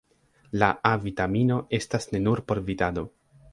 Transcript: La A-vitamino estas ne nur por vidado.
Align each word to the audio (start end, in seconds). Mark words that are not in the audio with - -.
La 0.63 0.69
A-vitamino 0.91 1.59
estas 1.81 2.11
ne 2.15 2.25
nur 2.25 2.43
por 2.51 2.65
vidado. 2.73 3.07